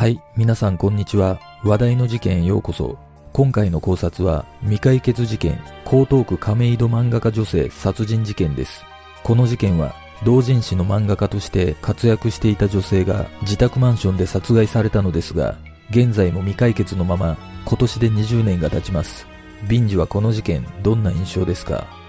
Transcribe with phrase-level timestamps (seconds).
[0.00, 1.38] はい、皆さんこんにちは。
[1.62, 2.96] 話題の事件へようこそ。
[3.34, 8.82] 今回の考察は、未解決事件、江東区亀戸漫画家女性殺人事件です。
[9.22, 9.94] この事件は、
[10.24, 15.58] 同人誌の漫画家として活躍していた女性が自宅マンションで殺害されたのですが、
[15.90, 17.36] 現在も未解決のまま、
[17.66, 19.26] 今年で20年が経ちます。
[19.68, 21.99] ビンジはこの事件、どんな印象ですか？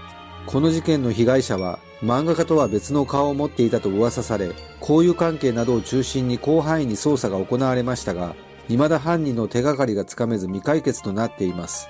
[0.46, 8.34] この事件の被害者は漫画家とは別の顔を持っていたと噂され交友関係などを中心に広範囲に捜査が行われましたが
[8.68, 11.88] 未だ犯人の手がかりがつかめず未解決となっています。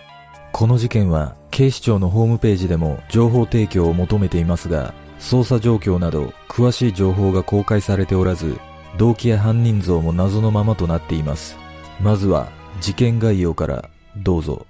[0.52, 8.58] この事件は警視庁のホームページでも情報提供を求めていますが捜査状況など詳しい情報が公開されておらず
[8.98, 11.56] 動機や犯人像も謎のままとなっています。
[12.00, 12.50] まずは
[12.80, 14.66] 事件概要からどうぞ。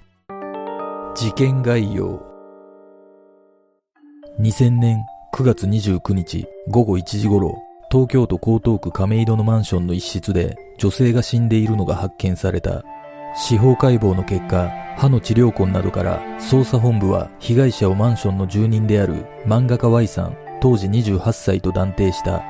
[1.15, 2.32] 事件概要
[4.39, 12.83] 2000年9月29日午後1時頃、東京都江東区亀戸のマンションの一室で女性が死んでいるのが発見された。
[13.35, 22.43] 司法解剖の結果、歯の治療痕などから捜査本部は被害者をマンションの住人である漫画家 Y さん当時28歳と断定した。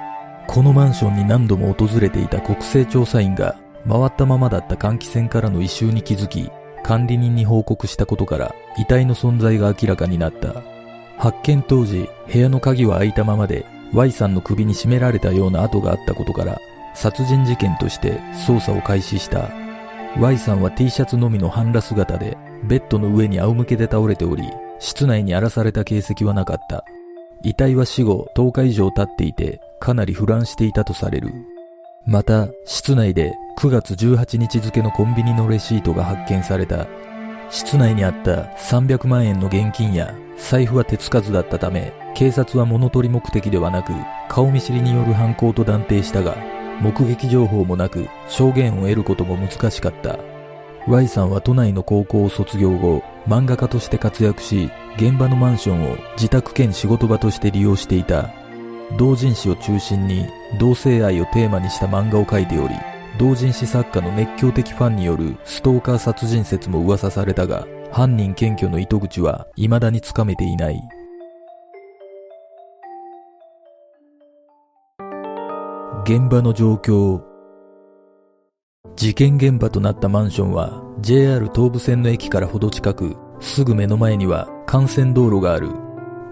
[0.48, 3.58] このマンションに何度も訪れていた国勢調査員が
[3.90, 6.50] 回ったままだった換気扇からの異臭に気づき、
[6.82, 10.73] 管理人に報告したことから遺体の存在が明らかになった。
[11.24, 16.60] 発見当時、部屋の鍵は開いたままで、Y さんの首に絞められたような跡があったことから、
[16.94, 19.50] 殺人事件として捜査を開始した。
[20.20, 24.44] Y さんは T シャツのみの半裸姿で、ベッドの上に仰向けで倒れており、
[24.80, 26.84] 室内に荒らされた形跡はなかった。
[27.42, 31.32] 遺体は死後10日以上経っていて、かなり腐乱していたとされる。
[32.06, 36.86] また、室内で9月18日付のコンビニのレシートが発見された。
[37.50, 43.94] 室内にあった300万円の現金や財布は手つかずだったため、警察は物取り目的ではなく、
[44.30, 46.36] 顔見知りによる犯行と断定したが、
[46.82, 50.20] 目撃情報もなく、証言を得ることも難しかった。
[50.88, 58.32] Y さんは都内の高校を卒業後、漫画家として活躍し、現場のマンションを自宅兼仕事場として利用していた。
[58.98, 60.28] 同人誌を中心に
[60.60, 62.76] 同性愛をテーマにした漫画を描いており、
[63.18, 70.82] 同人誌作家の熱狂的ファンによるストーカー殺人説も噂されたが、犯人検挙の糸口は未だにつかめていない。
[76.06, 77.22] 現場の状況
[78.96, 85.70] 事件現場となったマンションは JR 東武線の駅からほど近く、すぐ目の前には幹線道路がある。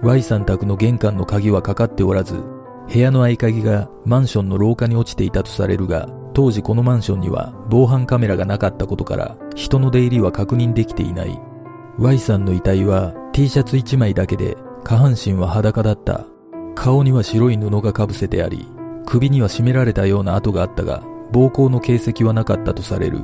[0.02, 2.44] Y さん宅の玄関の鍵はかかっておらず、
[2.92, 11.40] 部屋の合鍵がマンションの廊下に落ちていたとされるが、当時このマンションには防犯カメラがなかったことから人の出入りは確認できていない。
[11.98, 16.26] Y さんの遺体は T シャツ1枚だけで下半身は裸だった。
[16.74, 18.66] 顔には白い布がかぶせてあり、
[19.06, 23.20] 首には絞められたような跡があったが、暴行の形跡はなかったとされる。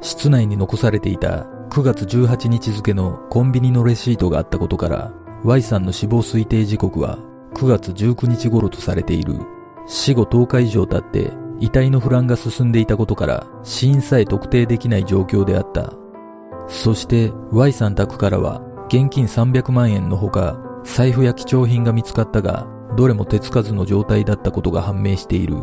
[0.00, 5.12] 室内に残されていた9月18日付のコンビニのレシートがあったことから、
[5.44, 7.18] Y さんの死亡推定時刻は
[7.54, 9.34] 9月19日頃とされている。
[9.86, 15.92] 死後10日以上経って遺体の腐乱が進んでいたことから死因さえ特定できない状況であった。
[16.68, 22.66] そして Y さん宅からは現金300万円のほか財布や貴重品が見つかったが
[22.96, 25.56] どれも手つかずの状態だったことが判明している。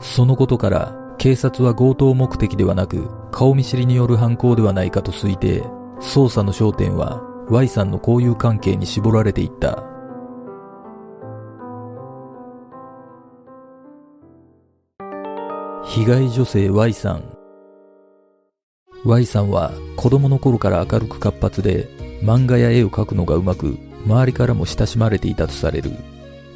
[0.00, 5.62] そのことから警察は強盗目的ではなく顔見知りによる犯行ではないかと推定。
[6.00, 9.84] 捜査の焦点は Y さんの交友関係に絞られていった。
[15.92, 17.24] 被害女性 Y さん。
[19.04, 21.88] Y さんは子供の頃から明るく活発で
[22.22, 25.90] 漫画や絵を描くのがうまく周りからも親しまれていたとされる。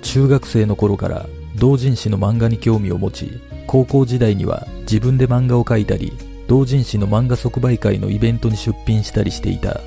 [0.02, 6.12] 中学生の頃から同人誌の漫画に興味を持ち高校時代には自分で漫画を描いたり
[6.46, 9.80] 同人誌の漫画即売会のイベントに出品したりしていた。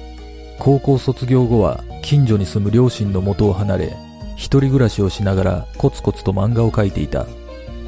[0.60, 3.98] 高校卒業後は近所に住む両親の元を離れ
[4.36, 7.26] 一人暮らしをしながらコツコツと漫画を描いていた。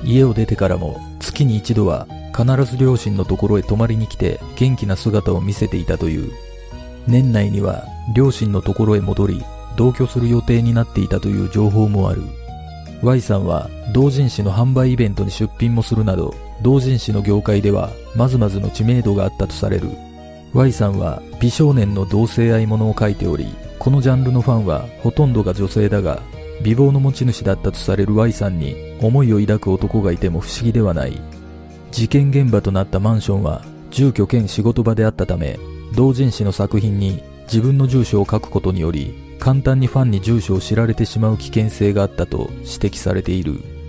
[0.04, 6.32] 家を出てからも月に一度は必ず両親のところへ泊まりに来て元気な姿を見せていたという。
[7.08, 9.44] 年内には両親のところへ戻り
[9.76, 12.24] 同居する予定になっていたという情報もある。
[13.02, 19.90] Y さんは同人誌の販売イベントに出品もするなど同人誌の業界ではまずまずの知名度があったとされる。
[20.54, 23.48] Y さんは美少年の同性愛ものを書いており
[23.78, 26.22] このジャンルのファンはほとんどが女性だが
[26.62, 31.22] 美貌の持ち主だったとされる Y さんに思いを抱く男がいても不思議ではない
[31.92, 35.58] 事件現場となったマンションは住居兼仕事場であったため
[35.96, 43.80] 同人誌の作品に自分の住所を書くことにより簡単にファンに住所を知られてしまう危険性があったと指摘されている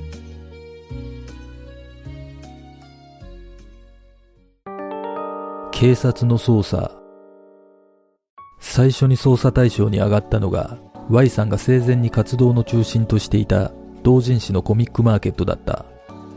[5.80, 6.90] 警察の捜査。
[8.58, 10.76] 最初に捜査対象に上がったのが、
[11.10, 13.72] Y さんが生前に活動の中心としていた
[14.04, 15.84] 同人誌のコミックマーケットだった。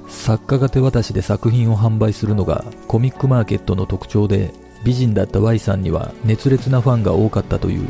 [0.10, 4.52] 作家が手渡しで作品を販売するのがコミックマーケットの特徴で、
[4.84, 7.88] 美人だった Y さんには熱烈なファンが多かったという。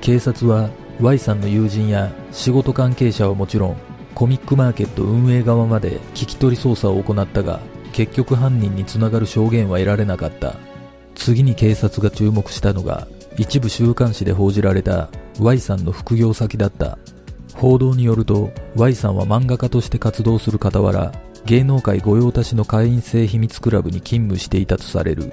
[0.00, 0.70] 警察は
[1.00, 3.76] Y さんの友人や仕事関係者はもちろん、
[4.14, 7.58] コミックマーケット運営側まで聞き取り捜査を行ったが、
[7.92, 10.54] 結局犯人につながる証言は得られなかった。
[11.16, 15.08] 次に警察が注目したのが、一部週刊誌で報じられた
[15.40, 16.98] Y さんの副業先だった。
[17.54, 21.12] 報道によると Y さんは漫画家として活動する傍ら
[21.44, 25.32] 芸能界御用達の会員制秘密クラブに勤務していたとされる。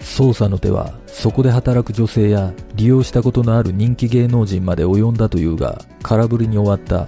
[0.00, 7.06] 捜査の手はそこで働く女性や利用したことのある人気芸能人まで及んだというが空振りに終わった。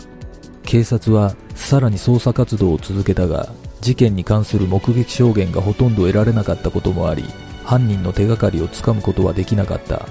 [0.63, 3.49] 警察はさらに捜査活動を続けたが
[3.81, 7.25] 事件に関する目撃証言がほとんど得られなかったこともあり
[7.65, 10.07] 犯人の手がかりをつかむことはできなかった。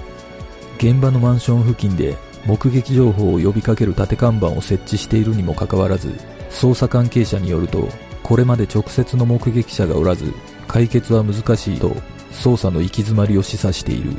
[0.82, 6.08] 現場のマンション付近で目撃情報を呼びかける立て看板を設置しているにもかかわらず
[6.50, 7.88] 捜査関係者によると
[8.24, 10.34] これまで直接の目撃者がおらず
[10.66, 11.90] 解決は難しいと
[12.32, 14.10] 捜査の行き詰まりを示唆している。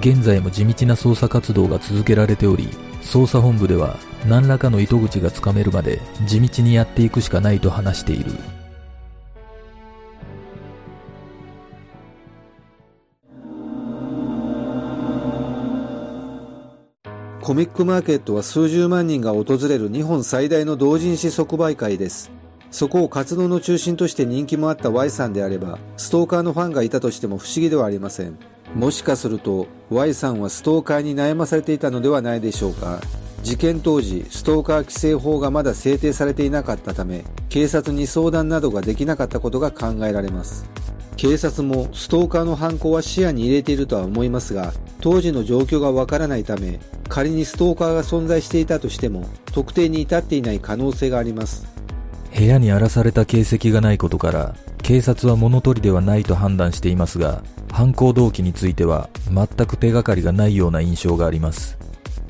[0.00, 2.68] 現在も地道な捜査活動が続けられており
[3.00, 3.96] 捜査本部では
[4.26, 8.32] 何らかの糸口がつかめるまで地道にやっていくしかないと話している。
[17.48, 22.30] コミックマーケットは数十万人が訪れる日本最大の同人誌即売会です。
[22.70, 28.36] そこを活動の中心として人気もあった Y さんであれば、ストーカーのファンがいたとしても不思議ではありません。
[28.74, 33.00] もしかすると、Y さんはストーカーに悩まされていたのではないでしょうか。
[33.42, 40.66] 事件当時、ストーカー規制法がまだ制定されていなかったため、警察に相談などができなかったことが考えられます。
[41.16, 46.78] 警察もストーカーの犯行は視野に入れているとは思いますが、当時の状況がわからないため、
[47.08, 51.66] 仮にストーカーが存在していたとしても、特定に至っていない可能性があります。
[52.36, 61.78] 部屋に荒らされた形跡がないことから、警察は物取りではないと判断していますが、犯行動機については全く手がかりがないような印象があります。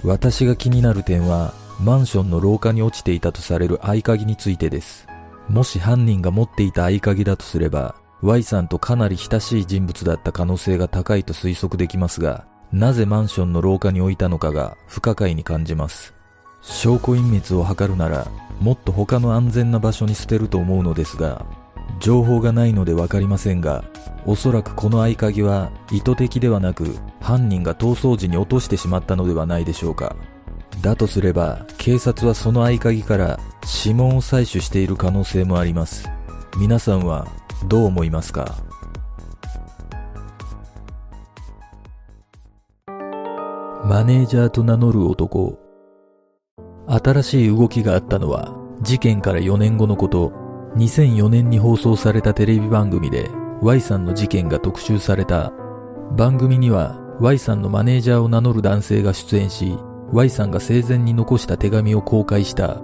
[0.02, 5.06] 私が気になる点は、マンションの廊下に落ちていたとされる合鍵についてです。
[5.48, 16.14] もし犯人が持っていた合鍵だとすれば、Y さんとかなり親しい人物だった可能性が高いと推測できますが、なぜマンションの廊下に置いたのかが不可解に感じます。
[16.60, 18.26] 証拠隠滅を図るなら、
[18.60, 21.46] もっと他の安全な場所に捨てると思うのですが、
[22.00, 23.84] 情報がないのでわかりませんが、
[24.26, 30.14] おそらくこの合鍵は意図的ではなく、犯人が逃走時に落としてしまったのではないでしょうか。
[30.82, 33.40] だとすれば、警察はその合鍵から
[33.84, 36.08] 指紋を採取している可能性もあります。
[36.58, 37.26] 皆さんは
[37.66, 38.56] どう思いますか？
[43.88, 45.58] マネージャーと名乗る男
[46.88, 50.28] 新しい動きがあったのは事件から4年後のこと
[50.76, 53.30] 2004年に放送されたテレビ番組で
[53.62, 55.54] Y さんの事件が特集された
[56.18, 59.78] 番組には Y さんのマネージャーを名乗る男性が出演し
[60.12, 62.82] Y さんが生前に残した手紙を公開した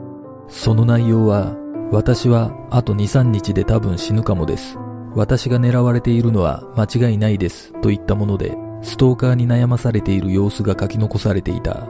[0.48, 1.54] その内容は
[1.92, 4.78] 私はあと2、3日で多分死ぬかもです。
[5.14, 7.78] 私が狙われているのは間違いないです。
[7.82, 11.88] といったもので、ストーカーに悩まされている様子が書き残されていた。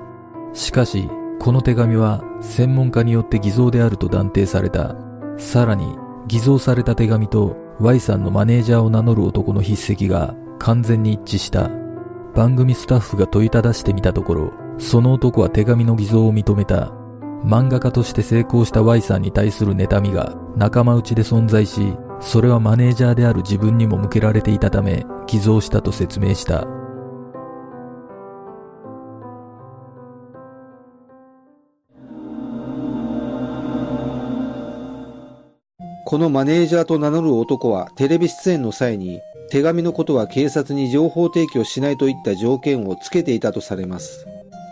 [0.53, 1.11] しかし、
[1.41, 4.95] この手紙は専門家によって偽造であると断定された。
[5.37, 5.99] さらに、
[6.29, 11.69] 偽造された手紙と Y さんのマネージャーを名乗る男の筆跡が完全に一致した。
[12.35, 16.93] 番組スタッフが問いただしてみたところ、その男は手紙の偽造を認めた。
[17.45, 26.84] 漫画家として成功した Y さんに対する妬みが仲間内で存在し、それはマネージャーである自分にも向けられていたため、偽造したと説明した。
[36.15, 44.25] このマネージャーと名乗る男はテレビ出演の際に手紙のことは警察に情報提供しないといった条件をつけていたとされます。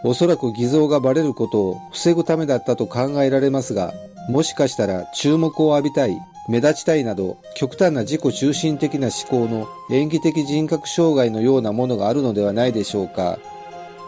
[0.05, 3.93] おそらく偽造がバレることを防ぐためだったと考えられますが、
[4.29, 6.17] もしかしたら注目を浴びたい、
[6.49, 13.41] 目立ちたいなど極端な自己中心的な思考の演技的人格障害のようなものがあるのではないでしょうか。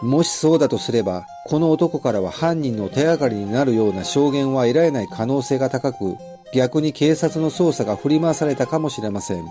[0.01, 6.15] もしそうだとすれば、この男からは犯人の手がかりになるような証言は得られない可能性が高く、
[6.53, 9.45] 逆に警察の捜査が振り回されたかもしれません。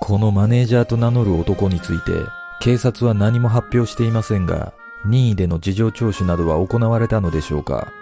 [0.00, 2.12] このマネージャーと名乗る男について、
[2.60, 4.72] 警察は何も発表していませんが、
[5.04, 7.92] 任意での事情聴取などは行われたのでしょうか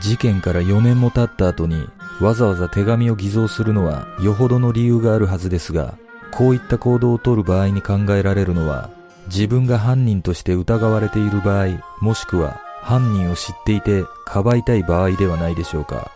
[0.00, 1.88] 事件から4年も経った後に
[2.20, 5.96] わざわざ手紙を偽造するのはよほどの理由があるはずですが、
[6.32, 8.90] こういった行動をとる場合に考えられるのは、
[9.26, 11.68] 自分が犯人として疑われている場合、
[12.00, 16.10] もしくは犯人を知っていてかばいたい場合ではないでしょうか。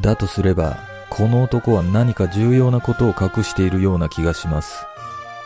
[0.00, 4.84] だとすれば、この男は何か重要なことを隠しているような気がします。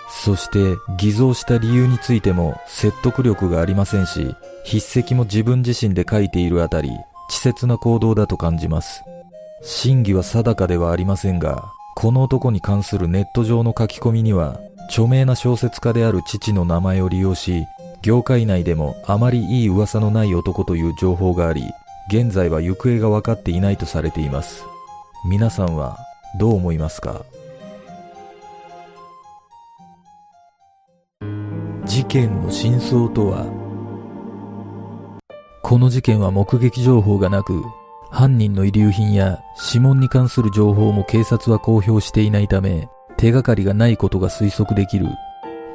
[0.08, 4.34] そして偽造した理由についても説得力がありませんし、
[4.64, 6.88] 筆跡も自分自身で書いているあたり、
[7.28, 9.02] 稚拙な行動だと感じます。
[9.62, 14.58] 真偽は定かではありませんが、この男に関するネット上の書き込みには、
[14.88, 17.66] 著名な小説家である父の名前を利用し、
[18.00, 21.62] 業界内でもあまりいい噂のない男という情報があり、
[22.10, 24.64] 現在は行方が分かっていないとされています。
[25.24, 25.98] 皆さんは
[26.38, 27.24] どう思いますか？
[31.84, 33.46] 事件の真相とは？
[35.62, 37.62] この事件は目撃情報がなく、
[38.10, 45.08] 犯人の遺留品や指紋に関する情報も警察は公表していないため、手がかりがないことが推測できる。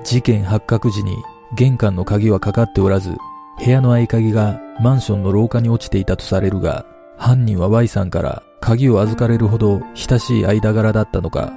[0.04, 1.16] 事件発覚時に
[1.56, 3.18] 玄関の鍵はかかっておらず、
[3.64, 6.86] 部屋の合鍵がマンションの廊下に落ちていたとされるが、
[7.18, 11.54] 犯人は Y さんから鍵を預かれるほど親しい間柄だったのか、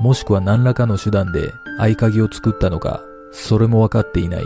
[0.00, 4.44] もしくは何らかの手段で合鍵を作ったのか、それもわかっていない。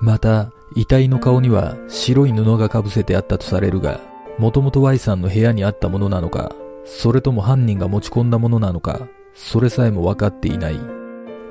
[0.00, 4.00] また、遺体の顔には白い布が被せてあったとされるが、
[4.38, 6.52] もともと Y さんの部屋にあったものなのか、
[6.84, 9.00] それとも犯人が持ち込んだものなのか、
[9.34, 10.78] それさえも分かっていない。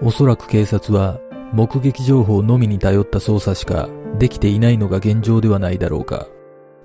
[0.01, 1.19] おそらく警察は、
[1.53, 3.89] 目撃情報のみに頼った捜査しか
[4.19, 6.27] できていないのが現状ではないだろうか。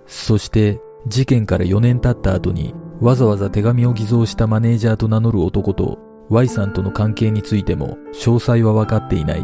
[0.06, 9.42] そして、事件から4年経った後に、わざわざ手紙を偽造したマネージャーと名乗る男と Y さんとの関係についても詳細は分かっていない。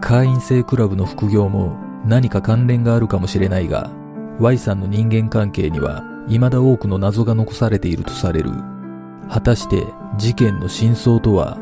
[0.00, 1.76] 会員制クラブの副業も
[2.06, 3.90] 何か関連があるかもしれないが、
[4.40, 8.50] Y さんの人間関係には未だ多くの謎が残されているとされる。
[9.28, 9.84] 果たして
[10.16, 11.58] 事件の真相とは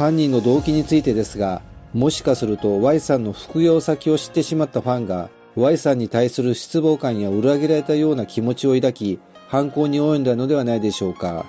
[0.00, 1.60] 犯人の動機についてですが、
[1.92, 11.44] もしかすると Y さんの副業先を知ってしまったファンが Y さんに対する失望感や裏切られたような気持ちを抱き、犯行に及んだのではないでしょうか。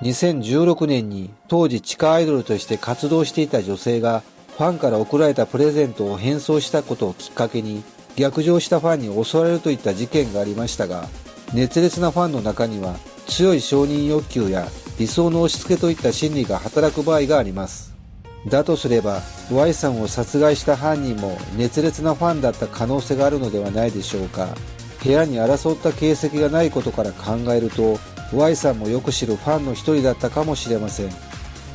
[0.00, 4.22] 2016年に当時地下アイドルとして活動していた女性が
[4.56, 7.84] ファンから贈られたプレゼントを変装したことをきっかけに
[8.16, 11.08] 逆上したファンに襲われるといった事件がありましたが
[11.54, 12.96] 熱烈なファンの中には
[13.28, 14.66] 強い承認欲求や
[14.98, 17.92] 理想の押し付けといった心理が働く場合があります。
[18.48, 19.20] だとすれば
[19.52, 24.48] Y さんを殺害した犯人も熱烈なファンだった可能性があるのではないでしょうか。
[25.02, 27.98] 部屋に争った形跡がないことから考えると
[28.32, 31.10] Y さんもよく知るファンの一人だったかもしれません。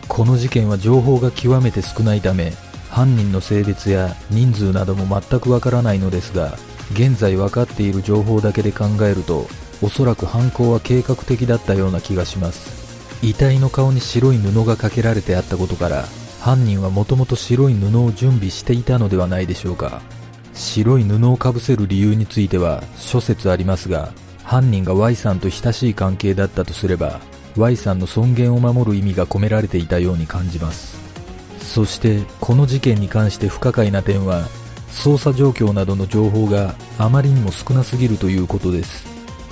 [0.08, 2.54] この事件は情報が極めて少ないため
[2.90, 6.58] 犯人の性別や人数なども全くわからないのですが
[6.94, 9.48] 現在分かっている情報だけで考えると
[9.82, 12.77] おそらく犯行は計画的だったような気がします。
[13.22, 16.06] 遺体の顔に白い布がかけられてあったことから
[16.40, 20.02] 犯人はもともと白い布を準備していたのではないでしょうか。
[20.54, 24.12] 白い布をかぶせる理由については諸説ありますが
[24.44, 27.20] 犯人が Y さんと親しい関係だったとすれば
[27.56, 30.98] Y さんの尊厳を守る意味が込められていたように感じます。
[31.60, 34.48] そしてこの事件に関して不可解な点は
[34.90, 39.06] 捜査状況などの情報があまりにも少なすぎるということです。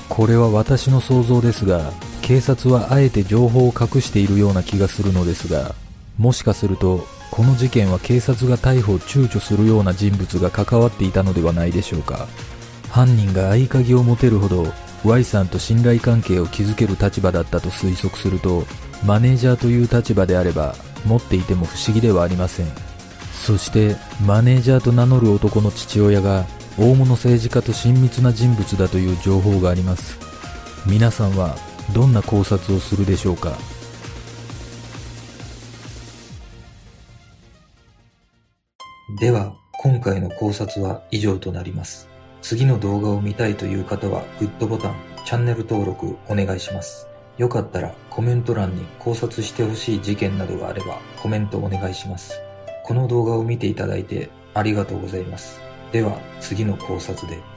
[0.09, 1.91] これは私の想像ですが
[2.25, 5.75] 警察はあえて情報を隠しているような気がするのですが
[6.17, 12.27] もしかするとこの事件は警察が逮捕を躊躇するような人物が関わっていたのではないでしょうか。
[12.89, 14.65] 犯人が合鍵を持てるほど
[15.03, 18.63] Y さんと信頼関係を築ける立場だったと推測すると
[19.05, 20.73] マネージャーという立場であれば
[21.05, 22.67] 持っていても不思議ではありません。
[23.33, 26.47] そしてマネージャーと名乗る男の父親が
[26.79, 30.17] 大物政治家と親密な人物だという情報があります。
[30.87, 31.55] 皆さんは
[31.93, 33.57] どんな考察をするでしょうか？
[39.19, 42.09] では今回の考察は以上となります
[42.41, 47.07] 次の動画を見たいという方はグッドボタン、チャンネル登録お願いします。
[47.37, 52.39] よかったらコメント欄に考察してほしい事件などがあればコメントお願いします。
[52.83, 55.59] この動画を見ていただいてありがとうございます。
[55.91, 57.54] では次の考察で。